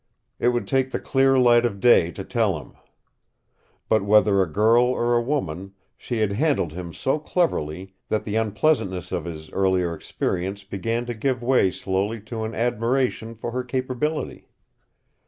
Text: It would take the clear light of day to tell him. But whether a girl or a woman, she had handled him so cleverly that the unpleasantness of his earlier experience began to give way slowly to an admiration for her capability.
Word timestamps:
It 0.39 0.47
would 0.47 0.67
take 0.67 0.89
the 0.89 0.99
clear 0.99 1.37
light 1.37 1.63
of 1.63 1.79
day 1.79 2.09
to 2.13 2.23
tell 2.23 2.57
him. 2.59 2.73
But 3.87 4.03
whether 4.03 4.41
a 4.41 4.51
girl 4.51 4.85
or 4.85 5.13
a 5.15 5.21
woman, 5.21 5.75
she 5.95 6.17
had 6.17 6.31
handled 6.31 6.73
him 6.73 6.91
so 6.91 7.19
cleverly 7.19 7.93
that 8.09 8.23
the 8.23 8.35
unpleasantness 8.35 9.11
of 9.11 9.25
his 9.25 9.51
earlier 9.51 9.93
experience 9.93 10.63
began 10.63 11.05
to 11.05 11.13
give 11.13 11.43
way 11.43 11.69
slowly 11.69 12.19
to 12.21 12.43
an 12.45 12.55
admiration 12.55 13.35
for 13.35 13.51
her 13.51 13.63
capability. 13.63 14.47